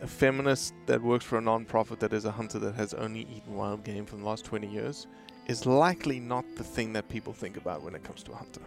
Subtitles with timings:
[0.00, 3.54] a feminist that works for a non-profit that is a hunter that has only eaten
[3.54, 5.06] wild game for the last 20 years
[5.46, 8.60] is likely not the thing that people think about when it comes to a hunter.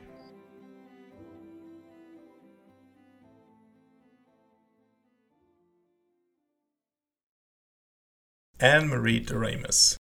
[8.60, 9.98] Anne Marie Doremus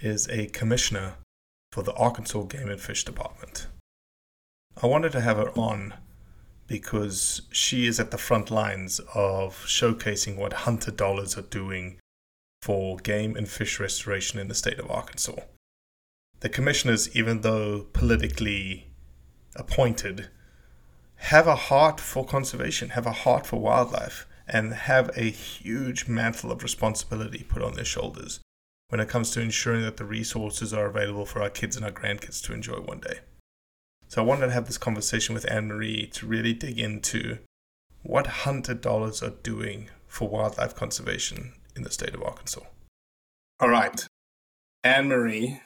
[0.00, 1.14] is a commissioner
[1.72, 3.66] for the Arkansas Game and Fish Department.
[4.82, 5.94] I wanted to have her on
[6.70, 11.98] because she is at the front lines of showcasing what hunter dollars are doing
[12.62, 15.34] for game and fish restoration in the state of Arkansas.
[16.38, 18.86] The commissioners, even though politically
[19.56, 20.28] appointed,
[21.16, 26.52] have a heart for conservation, have a heart for wildlife, and have a huge mantle
[26.52, 28.38] of responsibility put on their shoulders
[28.90, 31.90] when it comes to ensuring that the resources are available for our kids and our
[31.90, 33.18] grandkids to enjoy one day.
[34.10, 37.38] So I wanted to have this conversation with Anne Marie to really dig into
[38.02, 42.62] what hunter dollars are doing for wildlife conservation in the state of Arkansas.
[43.60, 44.04] All right,
[44.82, 45.60] Anne Marie,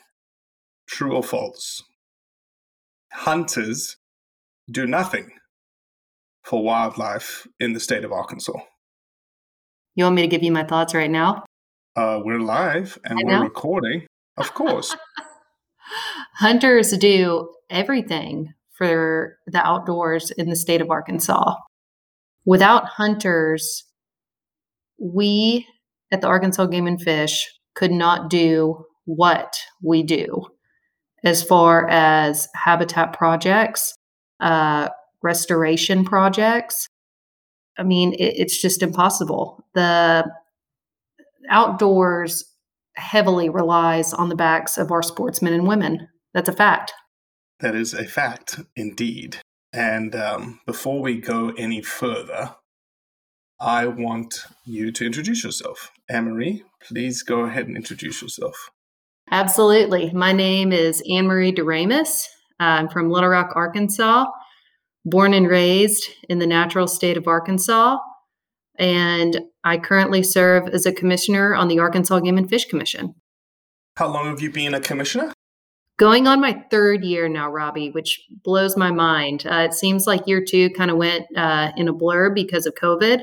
[0.87, 1.84] true or false?
[3.12, 3.97] Hunters
[4.71, 5.31] do nothing
[6.43, 8.59] for wildlife in the state of Arkansas.
[9.94, 11.47] You want me to give you my thoughts right now?
[11.97, 14.06] Uh, we're live and we're recording,
[14.37, 14.94] of course.
[16.34, 21.55] Hunters do everything for the outdoors in the state of Arkansas.
[22.45, 23.85] Without hunters,
[24.99, 25.67] we
[26.12, 30.47] at the Arkansas Game and Fish could not do what we do
[31.25, 33.95] as far as habitat projects,
[34.41, 34.89] uh,
[35.23, 36.89] restoration projects.
[37.79, 39.65] I mean, it, it's just impossible.
[39.75, 40.31] The
[41.51, 42.45] outdoors
[42.97, 46.09] heavily relies on the backs of our sportsmen and women.
[46.33, 46.93] That's a fact.
[47.61, 49.39] That is a fact, indeed.
[49.73, 52.56] And um, before we go any further,
[53.61, 55.91] I want you to introduce yourself.
[56.09, 58.71] Anne Marie, please go ahead and introduce yourself.
[59.31, 60.12] Absolutely.
[60.12, 62.27] My name is Anne Marie Doremus.
[62.61, 64.27] I'm from Little Rock, Arkansas,
[65.05, 67.99] born and raised in the natural state of Arkansas.
[68.79, 73.15] And I currently serve as a commissioner on the Arkansas Game and Fish Commission.
[73.97, 75.33] How long have you been a commissioner?
[75.96, 79.46] Going on my third year now, Robbie, which blows my mind.
[79.46, 82.75] Uh, it seems like year two kind of went uh, in a blur because of
[82.75, 83.23] COVID,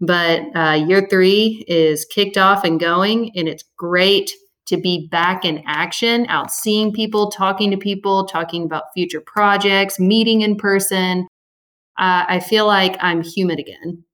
[0.00, 4.30] but uh, year three is kicked off and going, and it's great.
[4.66, 9.98] to be back in action, out seeing people, talking to people, talking about future projects,
[9.98, 11.26] meeting in person.
[11.98, 14.04] Uh, I feel like I'm human again.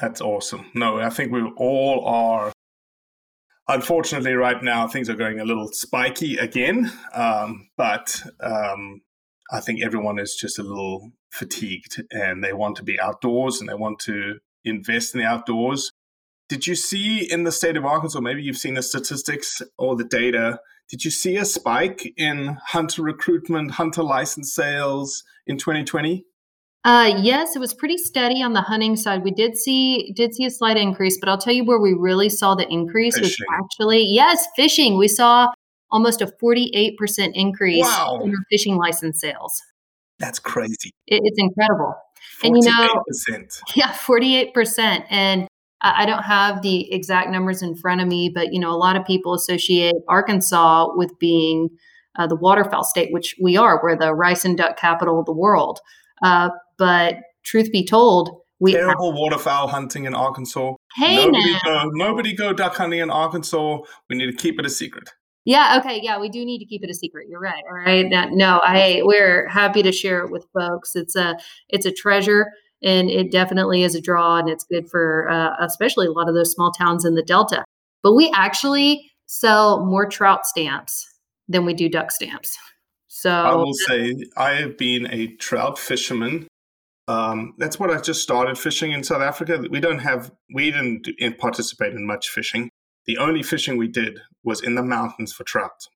[0.00, 0.66] That's awesome.
[0.74, 2.52] No, I think we all are.
[3.68, 9.02] Unfortunately, right now things are going a little spiky again, um, but um,
[9.52, 13.68] I think everyone is just a little fatigued and they want to be outdoors and
[13.68, 15.92] they want to invest in the outdoors.
[16.48, 20.04] Did you see in the state of Arkansas, maybe you've seen the statistics or the
[20.04, 20.60] data,
[20.90, 26.24] did you see a spike in hunter recruitment, hunter license sales in 2020?
[26.84, 29.22] Uh, yes, it was pretty steady on the hunting side.
[29.22, 32.28] We did see did see a slight increase, but I'll tell you where we really
[32.28, 33.46] saw the increase fishing.
[33.48, 34.98] was actually yes, fishing.
[34.98, 35.48] We saw
[35.92, 36.96] almost a 48%
[37.34, 38.20] increase wow.
[38.24, 39.62] in our fishing license sales.
[40.18, 40.90] That's crazy.
[41.06, 41.94] It, it's incredible.
[42.42, 42.44] 48%.
[42.44, 43.02] And you know,
[43.76, 45.04] yeah, 48%.
[45.10, 45.48] And
[45.82, 48.96] I don't have the exact numbers in front of me, but you know, a lot
[48.96, 51.68] of people associate Arkansas with being
[52.18, 53.80] uh, the waterfowl state, which we are.
[53.82, 55.80] We're the rice and duck capital of the world.
[56.22, 60.74] Uh, but truth be told, we terrible have- waterfowl hunting in Arkansas.
[60.96, 61.60] Hey, nobody now.
[61.64, 63.78] go, nobody go duck hunting in Arkansas.
[64.08, 65.10] We need to keep it a secret.
[65.44, 65.80] Yeah.
[65.80, 65.98] Okay.
[66.00, 67.26] Yeah, we do need to keep it a secret.
[67.28, 67.64] You're right.
[67.68, 68.08] All right.
[68.30, 70.94] No, I we're happy to share it with folks.
[70.94, 71.36] It's a
[71.68, 72.46] it's a treasure
[72.82, 76.34] and it definitely is a draw and it's good for uh, especially a lot of
[76.34, 77.64] those small towns in the delta
[78.02, 81.08] but we actually sell more trout stamps
[81.48, 82.56] than we do duck stamps
[83.06, 86.46] so i will say i have been a trout fisherman
[87.08, 91.06] um, that's what i just started fishing in south africa we don't have we didn't
[91.38, 92.70] participate in much fishing
[93.06, 95.86] the only fishing we did was in the mountains for trout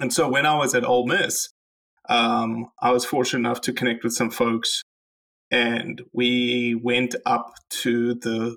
[0.00, 1.48] and so when i was at Ole Miss
[2.08, 4.82] um, i was fortunate enough to connect with some folks
[5.50, 8.56] and we went up to the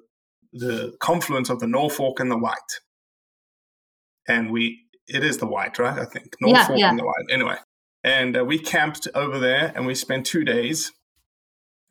[0.53, 2.79] the confluence of the Norfork and the White.
[4.27, 5.97] And we it is the White, right?
[5.97, 6.89] I think Norfork yeah, yeah.
[6.89, 7.25] and the White.
[7.29, 7.57] Anyway,
[8.03, 10.91] and uh, we camped over there, and we spent two days,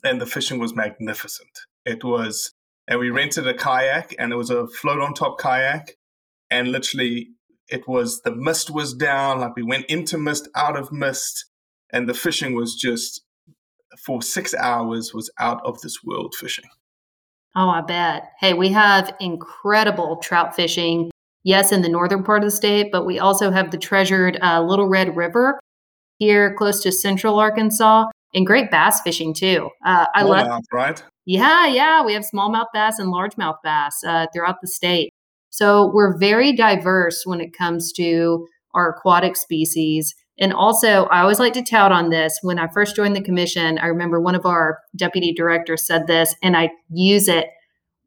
[0.04, 1.50] and the fishing was magnificent.
[1.84, 2.52] It was,
[2.88, 5.96] and we rented a kayak, and it was a float on top kayak,
[6.50, 7.30] and literally
[7.68, 11.46] it was the mist was down, like we went into mist, out of mist,
[11.92, 13.22] and the fishing was just
[13.98, 16.68] for six hours was out of this world fishing.
[17.56, 18.30] Oh, I bet.
[18.38, 21.10] Hey, we have incredible trout fishing.
[21.42, 24.62] Yes, in the northern part of the state, but we also have the treasured uh,
[24.62, 25.58] Little Red River
[26.18, 29.68] here close to central Arkansas and great bass fishing too.
[29.84, 31.02] Uh, I love mouth, right?
[31.26, 32.04] Yeah, yeah.
[32.04, 35.12] We have smallmouth bass and largemouth bass uh, throughout the state.
[35.50, 40.14] So we're very diverse when it comes to our aquatic species.
[40.38, 42.38] And also, I always like to tout on this.
[42.42, 46.34] When I first joined the commission, I remember one of our deputy directors said this,
[46.42, 47.48] and I use it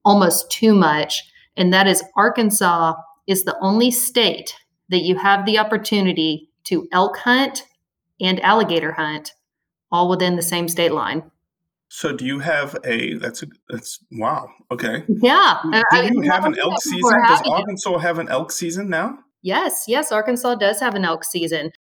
[0.04, 1.22] almost too much.
[1.56, 2.96] And that is Arkansas
[3.28, 4.56] is the only state
[4.90, 7.66] that you have the opportunity to elk hunt
[8.20, 9.34] and alligator hunt
[9.94, 11.24] all within the same state line.
[11.88, 16.44] So do you have a that's a that's wow okay yeah do I, you have
[16.44, 17.22] an elk season?
[17.28, 19.20] Does Arkansas have an elk season now?
[19.44, 21.72] Yes, yes, Arkansas does have an elk season.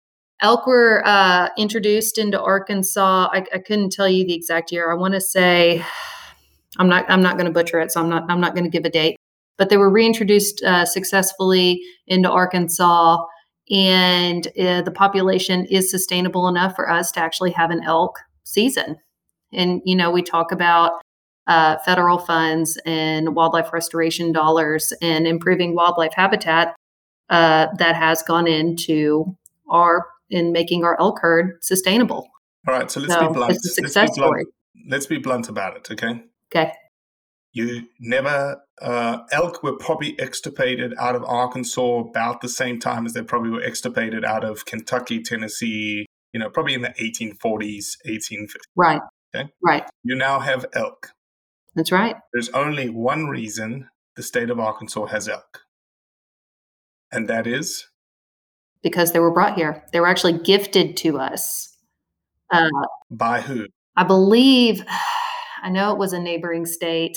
[0.41, 3.29] Elk were uh, introduced into Arkansas.
[3.33, 4.91] I, I, couldn't tell you the exact year.
[4.91, 5.83] I want to say
[6.79, 8.71] I'm not I'm not going to butcher it, so I'm not I'm not going to
[8.71, 9.17] give a date.
[9.57, 13.19] But they were reintroduced uh, successfully into Arkansas,
[13.73, 18.99] and uh, the population is sustainable enough for us to actually have an elk season.
[19.53, 21.01] And you know, we talk about
[21.47, 26.77] uh, federal funds and wildlife restoration dollars and improving wildlife habitat
[27.31, 29.37] uh, that has gone into
[29.71, 32.29] our in making our elk herd sustainable.
[32.69, 33.53] All right, so let's so be blunt.
[33.53, 34.31] It's a success let's be blunt.
[34.31, 34.45] story.
[34.89, 36.23] Let's be blunt about it, okay?
[36.55, 36.73] Okay.
[37.53, 43.13] You never uh, elk were probably extirpated out of Arkansas about the same time as
[43.13, 46.07] they probably were extirpated out of Kentucky, Tennessee.
[46.33, 48.55] You know, probably in the 1840s, 1850s.
[48.75, 49.03] Right.
[49.35, 49.51] Okay.
[49.63, 49.85] Right.
[50.03, 51.11] You now have elk.
[51.75, 52.17] That's right.
[52.33, 55.61] There's only one reason the state of Arkansas has elk,
[57.11, 57.87] and that is
[58.83, 59.85] because they were brought here.
[59.93, 61.77] They were actually gifted to us.
[62.51, 62.69] Uh,
[63.11, 63.67] By who?
[63.97, 64.85] I believe,
[65.63, 67.17] I know it was a neighboring state.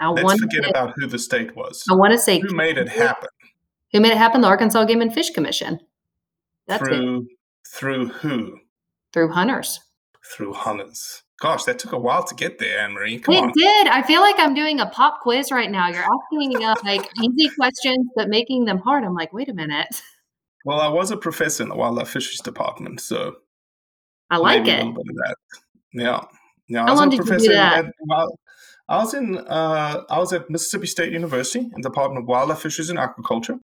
[0.00, 1.84] I Let's forget to, about who the state was.
[1.90, 3.28] I want to say who made it happen.
[3.92, 4.40] Who made it happen?
[4.40, 5.80] The Arkansas Game and Fish Commission.
[6.66, 7.26] That's through it.
[7.74, 8.58] through who?
[9.12, 9.80] Through hunters.
[10.24, 11.22] Through hunters.
[11.40, 13.18] Gosh, that took a while to get there, Anne Marie.
[13.18, 13.52] Come it on.
[13.56, 13.86] did.
[13.88, 15.88] I feel like I'm doing a pop quiz right now.
[15.88, 19.04] You're asking uh, like easy questions, but making them hard.
[19.04, 20.02] I'm like, wait a minute.
[20.66, 23.36] Well, I was a professor in the wildlife fisheries department, so
[24.28, 24.80] I like it.
[24.80, 25.34] A bit of that.
[25.94, 26.20] Yeah,
[26.68, 26.84] yeah.
[26.84, 27.86] How long did you do that?
[27.86, 28.28] At, well,
[28.90, 32.58] I was in uh, I was at Mississippi State University in the Department of Wildlife
[32.58, 33.60] Fisheries and Aquaculture,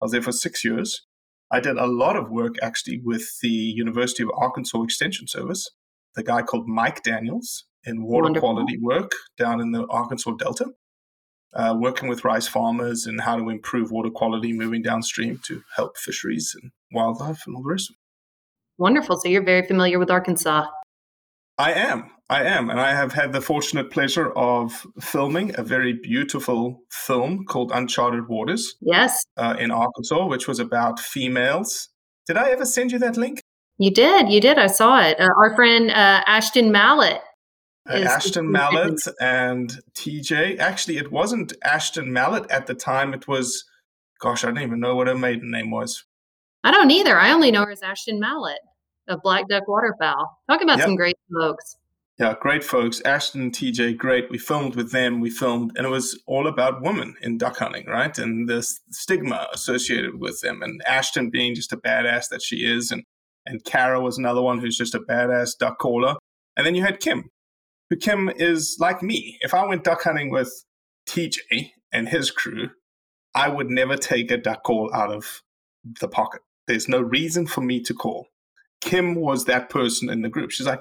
[0.00, 1.02] I was there for six years.
[1.50, 5.68] I did a lot of work actually with the University of Arkansas Extension Service,
[6.14, 8.54] the guy called Mike Daniels in water Wonderful.
[8.54, 10.66] quality work down in the Arkansas Delta,
[11.54, 15.96] uh, working with rice farmers and how to improve water quality moving downstream to help
[15.96, 17.92] fisheries and wildlife and all the rest.
[18.76, 19.16] Wonderful.
[19.16, 20.66] So you're very familiar with Arkansas.
[21.58, 22.10] I am.
[22.30, 22.70] I am.
[22.70, 28.28] And I have had the fortunate pleasure of filming a very beautiful film called Uncharted
[28.28, 28.76] Waters.
[28.80, 29.24] Yes.
[29.36, 31.88] Uh, in Arkansas, which was about females.
[32.26, 33.40] Did I ever send you that link?
[33.78, 34.28] You did.
[34.28, 34.58] You did.
[34.58, 35.18] I saw it.
[35.18, 37.20] Uh, our friend uh, Ashton Mallet.
[37.88, 40.58] Uh, Ashton Mallet and TJ.
[40.58, 43.14] Actually, it wasn't Ashton Mallet at the time.
[43.14, 43.64] It was,
[44.20, 46.04] gosh, I don't even know what her maiden name was.
[46.62, 47.18] I don't either.
[47.18, 48.58] I only know her as Ashton Mallet
[49.08, 50.38] of Black Duck Waterfowl.
[50.48, 50.86] Talk about yep.
[50.86, 51.76] some great folks.
[52.18, 53.00] Yeah, great folks.
[53.02, 54.28] Ashton and TJ, great.
[54.28, 55.20] We filmed with them.
[55.20, 58.16] We filmed, and it was all about women in duck hunting, right?
[58.18, 60.60] And the stigma associated with them.
[60.62, 63.04] And Ashton being just a badass that she is, and
[63.46, 66.16] and Kara was another one who's just a badass duck caller.
[66.56, 67.30] And then you had Kim,
[67.88, 69.38] who Kim is like me.
[69.40, 70.52] If I went duck hunting with
[71.08, 72.70] TJ and his crew,
[73.34, 75.42] I would never take a duck call out of
[76.00, 76.40] the pocket.
[76.66, 78.26] There's no reason for me to call.
[78.80, 80.50] Kim was that person in the group.
[80.50, 80.80] She's like,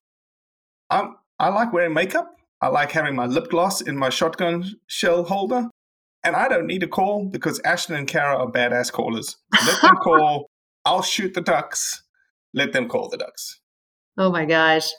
[0.90, 2.36] I'm, I like wearing makeup.
[2.62, 5.68] I like having my lip gloss in my shotgun shell holder.
[6.24, 9.38] And I don't need a call because Ashton and Kara are badass callers.
[9.66, 10.50] Let them call.
[10.86, 12.04] I'll shoot the ducks.
[12.54, 13.60] Let them call the ducks.
[14.18, 14.90] Oh my gosh.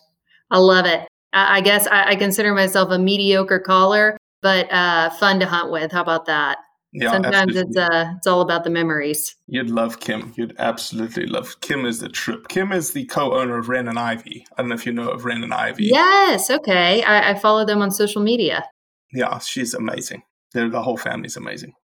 [0.51, 1.07] I love it.
[1.33, 5.71] I, I guess I, I, consider myself a mediocre caller, but uh, fun to hunt
[5.71, 5.93] with.
[5.93, 6.59] How about that?
[6.93, 7.71] Yeah, Sometimes absolutely.
[7.71, 9.37] it's uh it's all about the memories.
[9.47, 10.33] You'd love Kim.
[10.37, 12.49] You'd absolutely love Kim is the trip.
[12.49, 14.47] Kim is the co-owner of Ren and Ivy.
[14.57, 15.85] I don't know if you know of Ren and Ivy.
[15.87, 17.03] Yes, okay.
[17.03, 18.65] I, I follow them on social media.
[19.13, 20.23] Yeah, she's amazing.
[20.53, 21.75] They're, the whole family's amazing.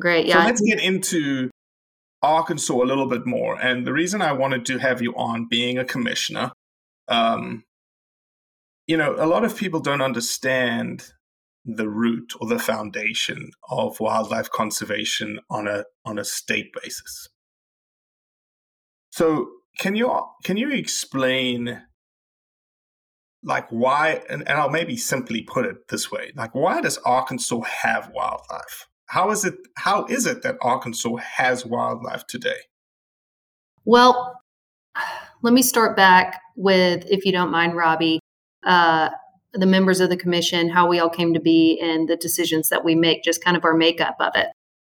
[0.00, 0.26] Great.
[0.26, 0.40] Yeah.
[0.40, 1.50] So let's get into
[2.22, 3.60] Arkansas a little bit more.
[3.60, 6.50] And the reason I wanted to have you on being a commissioner,
[7.08, 7.64] um,
[8.86, 11.12] you know, a lot of people don't understand
[11.66, 17.28] the root or the foundation of wildlife conservation on a on a state basis.
[19.10, 21.82] So can you can you explain
[23.42, 27.60] like why and, and I'll maybe simply put it this way like why does Arkansas
[27.60, 28.86] have wildlife?
[29.06, 32.60] How is it how is it that Arkansas has wildlife today?
[33.84, 34.40] Well,
[35.42, 38.18] let me start back with, if you don't mind, Robbie,
[38.64, 39.10] uh,
[39.58, 42.84] the members of the commission, how we all came to be, and the decisions that
[42.84, 44.48] we make, just kind of our makeup of it.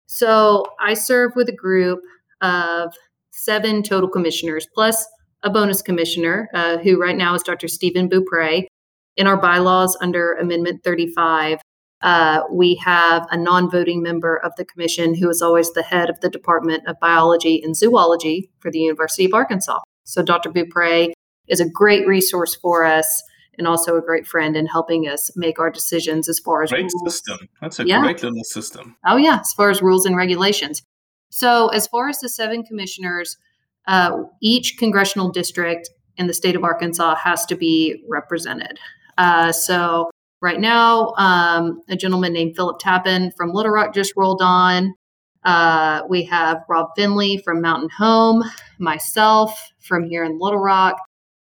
[0.07, 2.01] So I serve with a group
[2.41, 2.95] of
[3.33, 5.07] seven total commissioners, plus
[5.43, 7.69] a bonus commissioner, uh, who right now is Dr.
[7.69, 8.67] Stephen Beaupre.
[9.17, 11.59] In our bylaws under Amendment 35,
[12.03, 16.11] uh, we have a non voting member of the commission who is always the head
[16.11, 19.81] of the Department of Biology and Zoology for the University of Arkansas.
[20.05, 20.51] So Dr.
[20.51, 21.13] Beaupre
[21.49, 23.23] is a great resource for us
[23.59, 26.83] and also a great friend in helping us make our decisions as far as great
[26.83, 27.15] rules.
[27.15, 27.49] system.
[27.61, 28.01] That's a yeah.
[28.01, 28.97] great little system.
[29.07, 30.83] Oh yeah, as far as rules and regulations.
[31.31, 33.37] So as far as the seven commissioners,
[33.87, 38.79] uh, each congressional district in the state of Arkansas has to be represented.
[39.19, 40.11] Uh, so
[40.41, 44.95] right now, um, a gentleman named Philip Tappan from Little Rock just rolled on.
[45.45, 48.43] Uh, we have Rob Finley from Mountain Home,
[48.79, 50.97] myself from here in Little Rock,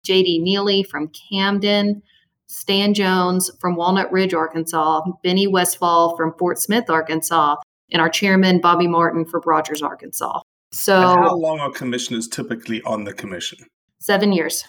[0.06, 2.02] JD Neely from Camden,
[2.48, 7.56] Stan Jones from Walnut Ridge, Arkansas, Benny Westfall from Fort Smith, Arkansas,
[7.92, 10.42] and our chairman, Bobby Martin from Rogers, Arkansas.
[10.72, 13.60] So, and how long are commissioners typically on the commission?
[14.00, 14.64] Seven years.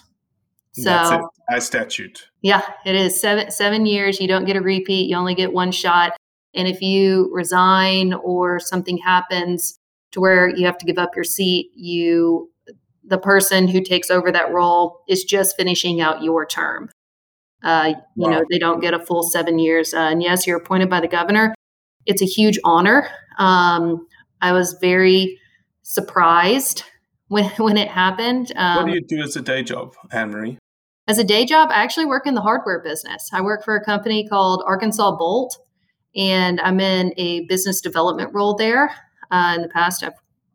[0.73, 2.29] So, That's it, by statute.
[2.41, 4.19] Yeah, it is seven seven years.
[4.19, 5.09] You don't get a repeat.
[5.09, 6.13] You only get one shot.
[6.53, 9.77] And if you resign or something happens
[10.11, 12.50] to where you have to give up your seat, you
[13.11, 16.89] the person who takes over that role is just finishing out your term.
[17.61, 18.29] Uh, you wow.
[18.29, 19.93] know, they don't get a full seven years.
[19.93, 21.53] Uh, and yes, you're appointed by the governor.
[22.05, 23.09] It's a huge honor.
[23.37, 24.07] Um,
[24.41, 25.37] I was very
[25.83, 26.83] surprised
[27.27, 28.53] when when it happened.
[28.55, 30.57] Um, what do you do as a day job, Anne Marie?
[31.09, 33.29] As a day job, I actually work in the hardware business.
[33.33, 35.57] I work for a company called Arkansas Bolt,
[36.15, 38.95] and I'm in a business development role there.
[39.29, 40.13] Uh, in the past, I've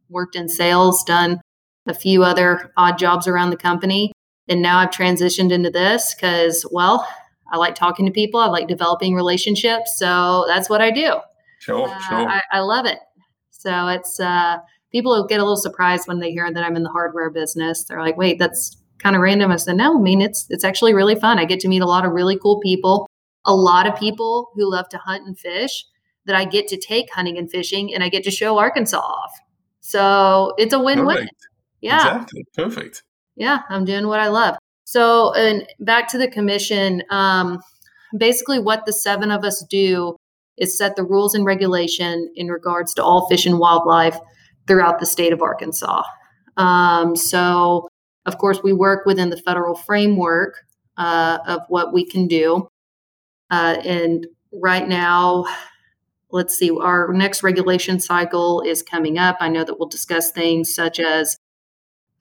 [0.08, 1.40] worked in sales, done
[1.86, 4.12] a few other odd jobs around the company.
[4.48, 7.06] And now I've transitioned into this because, well,
[7.50, 8.40] I like talking to people.
[8.40, 9.98] I like developing relationships.
[9.98, 11.16] So that's what I do.
[11.58, 12.28] Sure, uh, sure.
[12.28, 12.98] I, I, love it.
[13.50, 14.58] So it's uh,
[14.92, 17.84] people get a little surprised when they hear that I'm in the hardware business.
[17.84, 20.94] They're like, "Wait, that's kind of random." I said, "No, I mean it's it's actually
[20.94, 21.38] really fun.
[21.38, 23.08] I get to meet a lot of really cool people.
[23.46, 25.84] A lot of people who love to hunt and fish
[26.26, 29.32] that I get to take hunting and fishing, and I get to show Arkansas off.
[29.80, 31.28] So it's a win win.
[31.86, 31.96] Yeah.
[31.96, 32.44] Exactly.
[32.54, 33.02] Perfect.
[33.36, 34.56] Yeah, I'm doing what I love.
[34.84, 37.60] So, and back to the commission, um,
[38.16, 40.16] basically, what the seven of us do
[40.56, 44.18] is set the rules and regulation in regards to all fish and wildlife
[44.66, 46.02] throughout the state of Arkansas.
[46.56, 47.88] Um, so,
[48.24, 50.64] of course, we work within the federal framework
[50.96, 52.68] uh, of what we can do.
[53.50, 55.44] Uh, and right now,
[56.30, 59.36] let's see, our next regulation cycle is coming up.
[59.40, 61.36] I know that we'll discuss things such as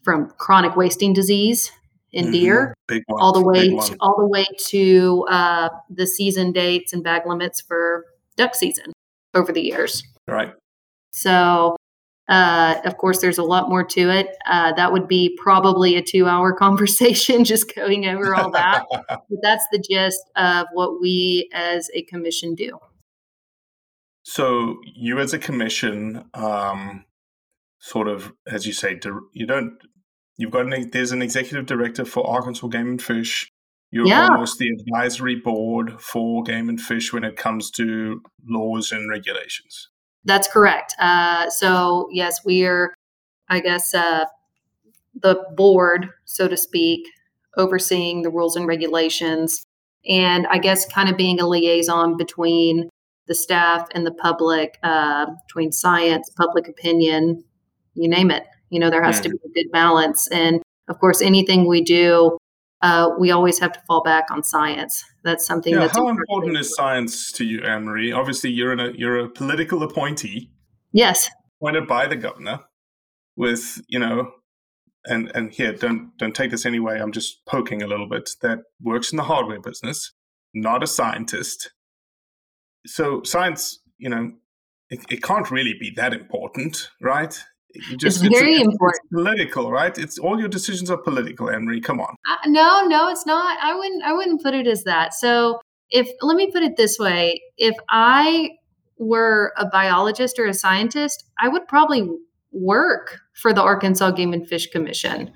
[0.05, 1.71] from chronic wasting disease
[2.13, 2.31] in mm-hmm.
[2.31, 2.75] deer,
[3.09, 7.59] all the way to, all the way to uh, the season dates and bag limits
[7.59, 8.05] for
[8.37, 8.93] duck season
[9.33, 10.03] over the years.
[10.27, 10.53] Right.
[11.11, 11.75] So,
[12.29, 14.29] uh, of course, there's a lot more to it.
[14.47, 18.85] Uh, that would be probably a two-hour conversation just going over all that.
[19.09, 22.79] but that's the gist of what we as a commission do.
[24.23, 27.05] So, you as a commission, um,
[27.79, 28.99] sort of, as you say,
[29.33, 29.77] you don't
[30.37, 33.51] You've got an, there's an executive director for Arkansas Game and Fish.
[33.91, 34.27] You're yeah.
[34.29, 39.89] almost the advisory board for Game and Fish when it comes to laws and regulations.
[40.25, 40.93] That's correct.
[40.99, 42.93] Uh, so yes, we are,
[43.47, 44.25] I guess, uh,
[45.21, 47.07] the board, so to speak,
[47.55, 49.63] overseeing the rules and regulations,
[50.07, 52.89] and I guess kind of being a liaison between
[53.27, 57.43] the staff and the public, uh, between science, public opinion,
[57.93, 58.45] you name it.
[58.69, 60.27] You know, there has to be a good balance.
[60.27, 62.37] And of course, anything we do,
[62.81, 65.03] uh, we always have to fall back on science.
[65.23, 68.11] That's something yeah, that's how important is science to you, Anne Marie?
[68.11, 70.51] Obviously, you're in a you're a political appointee.
[70.91, 71.29] Yes.
[71.59, 72.59] Appointed by the governor,
[73.35, 74.31] with you know,
[75.05, 76.99] and and here don't don't take this anyway.
[76.99, 78.29] I'm just poking a little bit.
[78.41, 80.11] That works in the hardware business,
[80.53, 81.71] not a scientist.
[82.85, 84.31] So science, you know,
[84.89, 87.35] it, it can't really be that important, right?
[87.97, 89.01] Just, it's very it's, important.
[89.03, 89.97] It's political, right?
[89.97, 91.81] It's all your decisions are political, Emery.
[91.81, 92.15] Come on.
[92.29, 93.57] Uh, no, no, it's not.
[93.61, 94.03] I wouldn't.
[94.03, 95.13] I wouldn't put it as that.
[95.13, 95.59] So,
[95.89, 98.51] if let me put it this way: if I
[98.97, 102.09] were a biologist or a scientist, I would probably
[102.51, 105.31] work for the Arkansas Game and Fish Commission.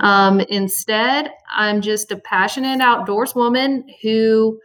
[0.00, 4.58] Um, instead, I'm just a passionate outdoors woman who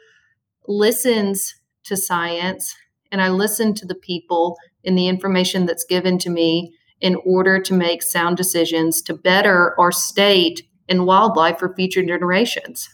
[0.67, 2.75] listens to science
[3.11, 7.59] and I listen to the people and the information that's given to me in order
[7.61, 12.89] to make sound decisions to better our state and wildlife for future generations.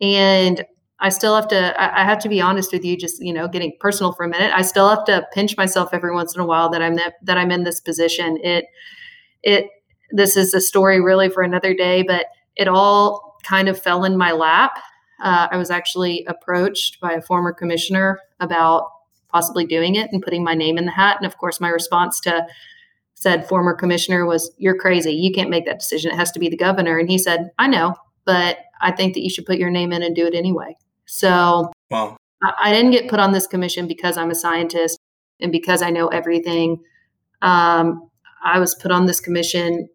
[0.00, 0.64] And
[1.00, 3.76] I still have to, I have to be honest with you, just, you know, getting
[3.78, 4.52] personal for a minute.
[4.54, 7.38] I still have to pinch myself every once in a while that I'm, that, that
[7.38, 8.38] I'm in this position.
[8.42, 8.64] It,
[9.42, 9.66] it,
[10.10, 14.16] this is a story really for another day, but it all kind of fell in
[14.16, 14.72] my lap.
[15.22, 18.88] Uh, I was actually approached by a former commissioner about
[19.30, 21.18] possibly doing it and putting my name in the hat.
[21.18, 22.46] And of course, my response to
[23.20, 25.12] said former commissioner was you're crazy.
[25.12, 26.12] You can't make that decision.
[26.12, 26.98] It has to be the governor.
[26.98, 30.02] And he said i know but i think that you should put your name in
[30.02, 30.76] and do it anyway.
[31.06, 32.16] So wow.
[32.42, 34.98] I, I, didn't get put on this commission because i'm a scientist
[35.40, 36.82] and because i know everything.
[37.42, 38.08] Um,
[38.44, 39.88] i was put on this commission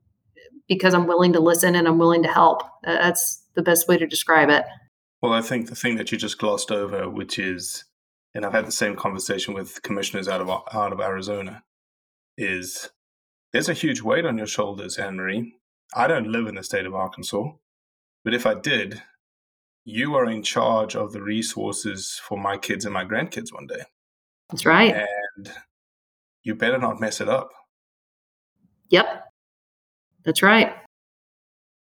[0.67, 2.63] because i'm willing to listen and i'm willing to help.
[2.83, 4.65] That's the best way to describe it.
[5.21, 7.85] Well i think the thing that you just glossed over which is
[8.33, 11.63] and i've had the same conversation with commissioners out of out of arizona
[12.37, 12.89] is
[13.53, 15.53] there's a huge weight on your shoulders, Anne Marie.
[15.95, 17.51] I don't live in the state of Arkansas,
[18.23, 19.01] but if I did,
[19.85, 23.83] you are in charge of the resources for my kids and my grandkids one day.
[24.49, 24.95] That's right.
[25.35, 25.51] And
[26.43, 27.49] you better not mess it up.
[28.89, 29.23] Yep.
[30.25, 30.73] That's right.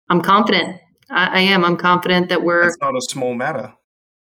[0.09, 0.79] I'm confident.
[1.09, 1.63] I, I am.
[1.63, 2.67] I'm confident that we're.
[2.67, 3.73] It's not a small matter.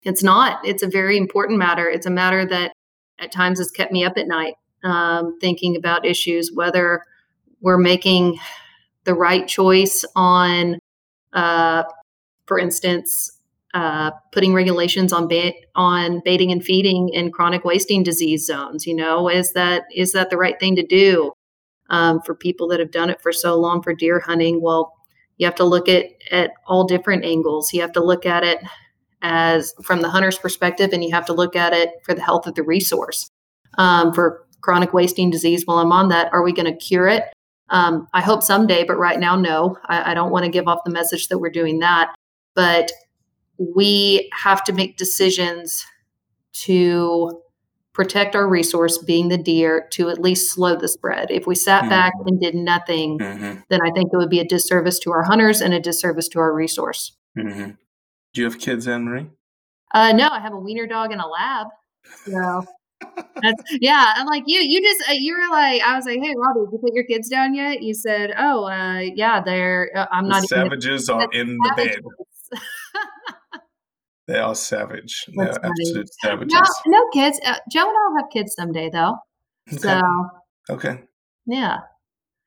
[0.03, 0.65] It's not.
[0.65, 1.89] It's a very important matter.
[1.89, 2.73] It's a matter that
[3.19, 7.05] at times has kept me up at night um, thinking about issues, whether
[7.61, 8.39] we're making
[9.05, 10.79] the right choice on,
[11.33, 11.85] uh,
[12.47, 13.39] for instance,
[13.73, 15.29] uh, putting regulations on
[15.75, 18.87] on baiting and feeding in chronic wasting disease zones.
[18.87, 21.33] You know, is that is that the right thing to do
[21.89, 24.61] um, for people that have done it for so long for deer hunting?
[24.61, 24.93] Well,
[25.37, 27.73] you have to look at at all different angles.
[27.73, 28.59] You have to look at it
[29.23, 32.47] as from the hunter's perspective, and you have to look at it for the health
[32.47, 33.31] of the resource.
[33.79, 37.23] Um, for chronic wasting disease, while I'm on that, are we going to cure it?
[37.71, 39.79] Um, I hope someday, but right now, no.
[39.87, 42.15] I, I don't want to give off the message that we're doing that.
[42.55, 42.91] But
[43.59, 45.85] we have to make decisions
[46.53, 47.43] to
[47.93, 51.31] protect our resource, being the deer, to at least slow the spread.
[51.31, 51.91] If we sat mm-hmm.
[51.91, 53.61] back and did nothing, mm-hmm.
[53.69, 56.39] then I think it would be a disservice to our hunters and a disservice to
[56.39, 57.17] our resource.
[57.37, 57.71] Mm-hmm.
[58.33, 59.27] Do you have kids, Anne Marie?
[59.93, 61.67] Uh, no, I have a wiener dog and a lab.
[62.25, 62.65] So
[63.43, 64.61] That's, yeah, I'm like you.
[64.61, 67.05] You just uh, you were like I was like, hey, Robbie, did you put your
[67.05, 67.83] kids down yet?
[67.83, 69.91] You said, oh, uh, yeah, they're.
[69.97, 70.37] Uh, I'm The not.
[70.39, 72.01] even- savages are in the bed.
[74.27, 75.27] They are savage.
[75.35, 75.59] They're funny.
[75.65, 76.53] absolute savages.
[76.87, 77.41] no, no kids.
[77.45, 79.17] Uh, Joe and I'll have kids someday, though.
[79.77, 80.01] So
[80.69, 81.01] Okay.
[81.47, 81.79] yeah,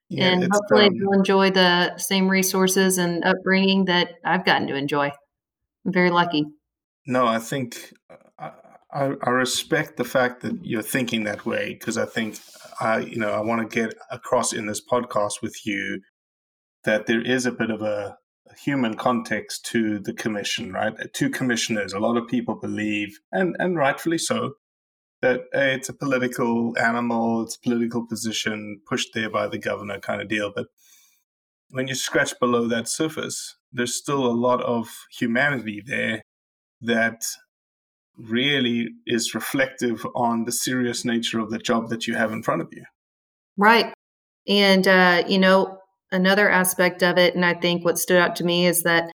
[0.08, 4.76] Yeah, and hopefully um, they'll enjoy the same resources and upbringing that I've gotten to
[4.76, 5.12] enjoy.
[5.86, 6.46] I'm very lucky.
[7.06, 7.92] No, I think
[8.94, 12.38] I, I, respect the fact that you're thinking that way because I think
[12.80, 16.02] I, you know, I want to get across in this podcast with you
[16.84, 18.18] that there is a bit of a,
[18.58, 20.94] human context to the commission, right?
[21.00, 24.54] Uh, to commissioners, a lot of people believe, and and rightfully so,
[25.22, 30.22] that hey, it's a political animal, it's political position pushed there by the governor kind
[30.22, 30.68] of deal, but
[31.70, 36.22] when you scratch below that surface, there's still a lot of humanity there
[36.82, 37.26] that
[38.18, 42.62] really is reflective on the serious nature of the job that you have in front
[42.62, 42.84] of you.
[43.58, 43.94] Right.
[44.48, 45.80] And, uh, you know,
[46.12, 49.12] another aspect of it, and I think what stood out to me is that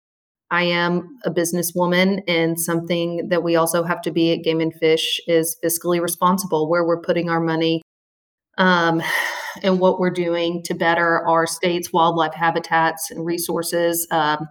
[0.51, 4.73] I am a businesswoman, and something that we also have to be at Game and
[4.73, 7.83] Fish is fiscally responsible, where we're putting our money
[8.57, 9.03] um,
[9.63, 14.47] and what we're doing to better our state's wildlife habitats and resources, um,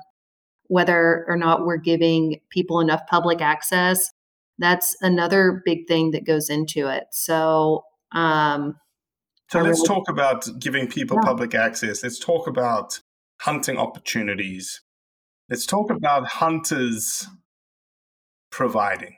[0.67, 4.11] whether or not we're giving people enough public access.
[4.57, 7.05] That's another big thing that goes into it.
[7.11, 8.75] So, um,
[9.51, 11.27] So let's really- talk about giving people Yeah.
[11.27, 12.01] public access.
[12.03, 13.01] Let's talk about
[13.41, 14.81] hunting opportunities.
[15.49, 17.27] Let's talk about hunters
[18.49, 19.17] providing.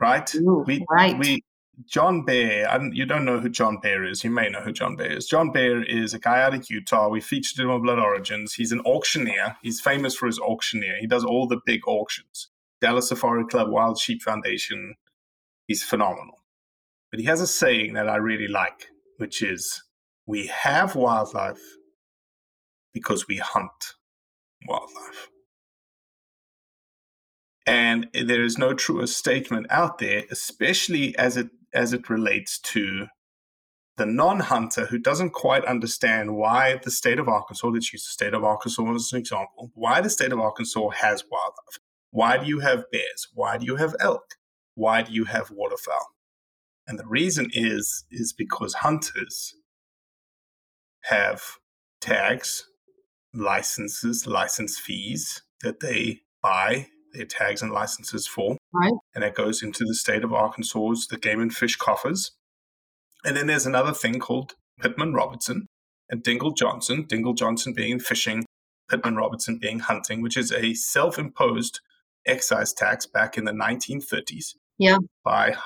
[0.00, 0.32] Right?
[0.34, 1.18] Ooh, we, right.
[1.18, 1.42] We,
[1.86, 4.22] John Bair, I don't, you don't know who John Bair is.
[4.22, 5.26] You may know who John Bair is.
[5.26, 7.08] John Bair is a guy out of Utah.
[7.08, 8.54] We featured him on Blood Origins.
[8.54, 9.56] He's an auctioneer.
[9.62, 10.98] He's famous for his auctioneer.
[11.00, 12.48] He does all the big auctions.
[12.80, 14.94] Dallas Safari Club, Wild Sheep Foundation.
[15.66, 16.42] He's phenomenal.
[17.10, 19.82] But he has a saying that I really like, which is
[20.26, 21.62] we have wildlife
[22.92, 23.94] because we hunt
[24.66, 25.28] wildlife.
[27.66, 33.06] And there is no truer statement out there, especially as it as it relates to
[33.96, 38.34] the non-hunter who doesn't quite understand why the state of Arkansas, let's use the state
[38.34, 41.78] of Arkansas as an example, why the state of Arkansas has wildlife.
[42.14, 43.26] Why do you have bears?
[43.34, 44.36] Why do you have elk?
[44.76, 46.10] Why do you have waterfowl?
[46.86, 49.52] And the reason is is because hunters
[51.06, 51.42] have
[52.00, 52.68] tags,
[53.34, 58.58] licenses, license fees that they buy their tags and licenses for.
[58.72, 58.92] Right.
[59.16, 62.30] And that goes into the state of Arkansas's the game and fish coffers.
[63.24, 65.66] And then there's another thing called Pittman Robertson
[66.08, 68.44] and Dingell Johnson, Dingell Johnson being fishing,
[68.88, 71.80] Pittman Robertson being hunting, which is a self imposed
[72.26, 75.56] excise tax back in the 1930s yeah, by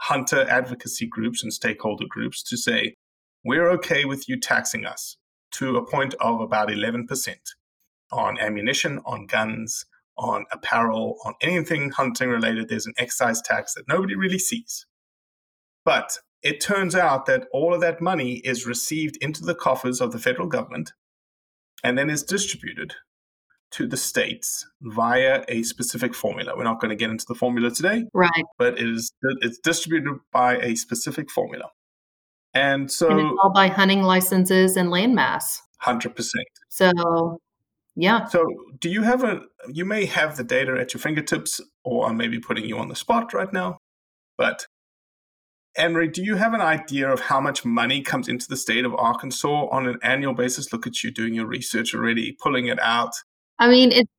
[0.00, 2.94] hunter advocacy groups and stakeholder groups to say,
[3.44, 5.16] we're okay with you taxing us
[5.52, 7.36] to a point of about 11%
[8.10, 9.84] on ammunition, on guns,
[10.16, 12.68] on apparel, on anything hunting related.
[12.68, 14.86] There's an excise tax that nobody really sees.
[15.84, 20.12] But it turns out that all of that money is received into the coffers of
[20.12, 20.92] the federal government
[21.82, 22.94] and then is distributed
[23.74, 26.54] to the states via a specific formula.
[26.56, 28.44] We're not going to get into the formula today, right.
[28.56, 31.70] but it is it's distributed by a specific formula.
[32.54, 35.58] And so and it's all by hunting licenses and landmass.
[35.82, 36.32] 100%.
[36.68, 37.40] So,
[37.96, 38.26] yeah.
[38.26, 38.46] So,
[38.78, 42.28] do you have a you may have the data at your fingertips or I may
[42.28, 43.78] be putting you on the spot right now,
[44.38, 44.66] but
[45.76, 48.94] Emery, do you have an idea of how much money comes into the state of
[48.94, 50.72] Arkansas on an annual basis?
[50.72, 53.14] Look at you doing your research already, pulling it out.
[53.58, 54.10] I mean, it's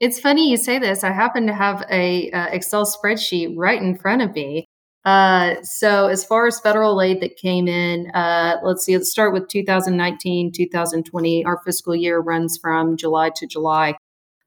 [0.00, 1.04] it's funny you say this.
[1.04, 4.66] I happen to have a uh, Excel spreadsheet right in front of me.
[5.04, 8.96] Uh, so as far as federal aid that came in, uh, let's see.
[8.96, 11.44] Let's start with 2019, 2020.
[11.44, 13.94] Our fiscal year runs from July to July,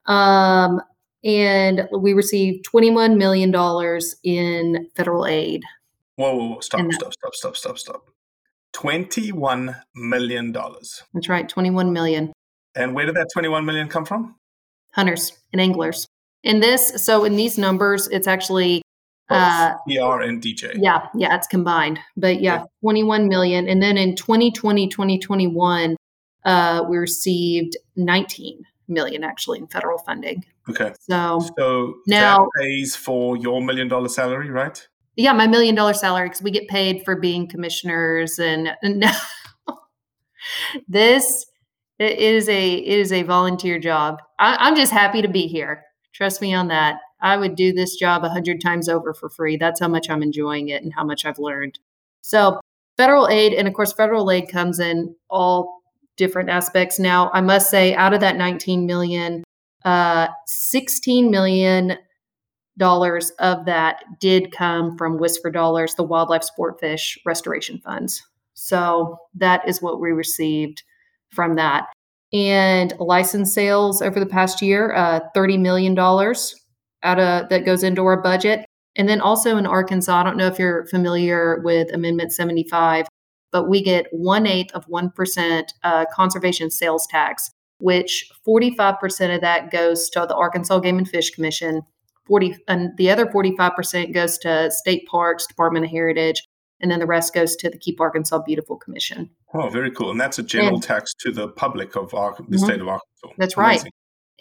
[0.05, 0.81] um,
[1.23, 5.63] and we received 21 million dollars in federal aid.
[6.15, 6.59] Whoa, whoa, whoa.
[6.59, 8.05] Stop, that- stop, stop, stop, stop, stop.
[8.73, 10.51] $21 million.
[10.51, 12.33] That's right, 21 million.
[12.75, 14.35] And where did that 21 million come from?
[14.95, 16.07] hunters and anglers.
[16.43, 18.83] In this, so in these numbers, it's actually
[19.29, 20.73] uh, PR and DJ.
[20.79, 21.97] yeah, yeah, it's combined.
[22.15, 23.67] But yeah, 21 million.
[23.67, 25.95] And then in 2020, 2021,
[26.45, 30.45] uh, we received 19 million actually in federal funding.
[30.69, 30.93] Okay.
[30.99, 34.87] So So Now- that pays for your million dollar salary, right?
[35.15, 39.03] yeah, my million dollar salary because we get paid for being commissioners and, and
[40.87, 41.45] this
[42.03, 44.19] it is a it is a volunteer job.
[44.39, 45.83] I, I'm just happy to be here.
[46.13, 46.99] Trust me on that.
[47.21, 49.57] I would do this job a hundred times over for free.
[49.57, 51.79] That's how much I'm enjoying it and how much I've learned.
[52.21, 52.59] So
[52.97, 55.81] federal aid, and of course, federal aid comes in all
[56.17, 56.99] different aspects.
[56.99, 59.43] Now, I must say, out of that 19 million,
[59.85, 61.97] uh, 16 million
[62.77, 68.23] dollars of that did come from WSFR Dollars, the Wildlife Sport Fish Restoration Funds.
[68.53, 70.83] So that is what we received
[71.33, 71.87] from that.
[72.31, 78.03] And license sales over the past year, uh, $30 million out of that goes into
[78.05, 78.65] our budget.
[78.95, 83.07] And then also in Arkansas, I don't know if you're familiar with Amendment 75,
[83.51, 89.71] but we get one eighth of 1% uh, conservation sales tax, which 45% of that
[89.71, 91.81] goes to the Arkansas Game and Fish Commission.
[92.25, 96.41] 40 and the other 45% goes to state parks, Department of Heritage,
[96.83, 99.29] and then the rest goes to the Keep Arkansas Beautiful Commission.
[99.53, 100.11] Oh, very cool.
[100.11, 102.57] And that's a general and, tax to the public of Ar- the mm-hmm.
[102.57, 103.29] state of Arkansas.
[103.37, 103.85] That's Amazing.
[103.85, 103.91] right.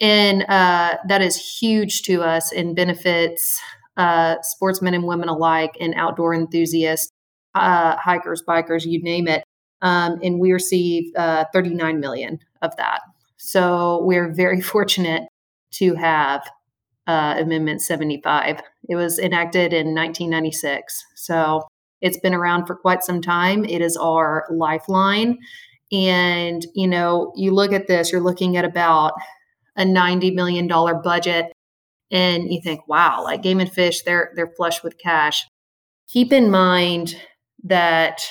[0.01, 3.61] And uh, that is huge to us and benefits
[3.95, 7.11] uh, sportsmen and women alike and outdoor enthusiasts,
[7.55, 9.43] uh, hikers, bikers, you name it.
[9.81, 13.01] Um, and we receive uh, 39 million of that.
[13.37, 15.23] So we're very fortunate
[15.73, 16.41] to have
[17.07, 18.61] uh, Amendment 75.
[18.89, 21.03] It was enacted in 1996.
[21.15, 21.67] So
[22.03, 23.63] it's been around for quite some time.
[23.63, 25.39] It is our lifeline.
[25.91, 29.13] And, you know, you look at this, you're looking at about
[29.77, 31.53] a $90 million budget
[32.11, 35.45] and you think, wow, like Game and Fish, they're they're flush with cash.
[36.09, 37.15] Keep in mind
[37.63, 38.21] that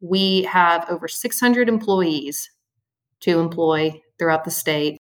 [0.00, 2.48] we have over 600 employees
[3.20, 4.98] to employ throughout the state.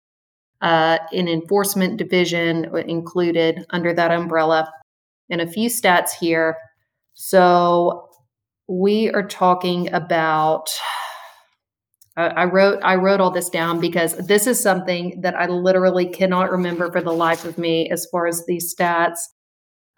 [0.60, 4.70] Uh, an enforcement division included under that umbrella,
[5.28, 6.56] and a few stats here.
[7.14, 8.08] So
[8.72, 10.68] we are talking about
[12.14, 16.50] I wrote I wrote all this down because this is something that I literally cannot
[16.50, 19.18] remember for the life of me as far as these stats.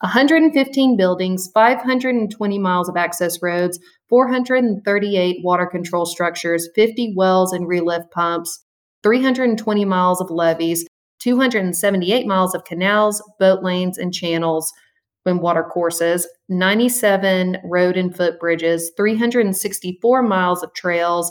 [0.00, 8.10] 115 buildings, 520 miles of access roads, 438 water control structures, 50 wells and relift
[8.12, 8.64] pumps,
[9.02, 10.86] 320 miles of levees,
[11.20, 14.72] 278 miles of canals, boat lanes, and channels
[15.26, 21.30] and water courses, 97 road and foot bridges, 364 miles of trails,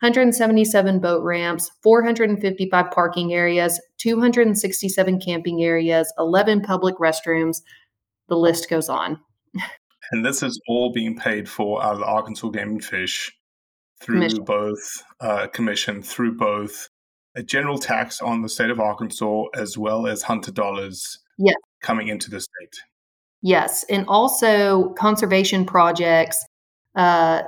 [0.00, 7.62] 177 boat ramps, 455 parking areas, 267 camping areas, 11 public restrooms.
[8.28, 9.20] The list goes on.
[10.12, 13.32] And this is all being paid for out of the Arkansas Game and Fish
[14.00, 14.44] through commission.
[14.44, 16.90] both uh, commission, through both
[17.34, 21.56] a general tax on the state of Arkansas as well as hunter dollars yes.
[21.82, 22.82] coming into the state.
[23.44, 26.42] Yes, and also conservation projects
[26.96, 27.42] uh,